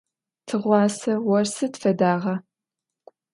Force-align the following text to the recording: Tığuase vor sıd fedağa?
Tığuase 0.47 1.13
vor 1.25 1.45
sıd 1.55 1.73
fedağa? 1.81 2.33